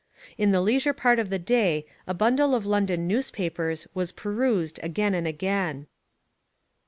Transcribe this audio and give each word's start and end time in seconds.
In 0.35 0.49
the 0.51 0.61
leisure 0.61 0.93
part 0.93 1.19
of 1.19 1.29
the 1.29 1.37
day 1.37 1.85
a 2.07 2.15
bundle 2.15 2.55
of 2.55 2.65
London 2.65 3.07
newspapers 3.07 3.87
was 3.93 4.11
perused 4.11 4.79
again 4.81 5.13
and 5.13 5.27
again. 5.27 5.85